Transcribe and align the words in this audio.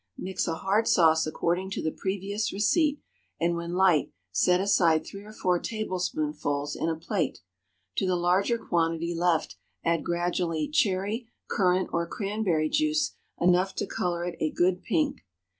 ✠ 0.01 0.03
Mix 0.17 0.47
a 0.47 0.55
hard 0.55 0.87
sauce 0.87 1.27
according 1.27 1.69
to 1.69 1.83
the 1.83 1.91
previous 1.91 2.51
receipt, 2.51 2.99
and 3.39 3.55
when 3.55 3.73
light, 3.75 4.11
set 4.31 4.59
aside 4.59 5.05
three 5.05 5.23
or 5.23 5.31
four 5.31 5.59
tablespoonfuls 5.59 6.75
in 6.75 6.89
a 6.89 6.95
plate. 6.95 7.41
To 7.97 8.07
the 8.07 8.15
larger 8.15 8.57
quantity 8.57 9.13
left 9.13 9.57
add 9.85 10.03
gradually, 10.03 10.67
cherry, 10.69 11.27
currant, 11.47 11.91
or 11.93 12.07
cranberry 12.07 12.67
juice 12.67 13.11
enough 13.39 13.75
to 13.75 13.85
color 13.85 14.25
it 14.25 14.37
a 14.39 14.49
good 14.49 14.81
pink. 14.81 15.21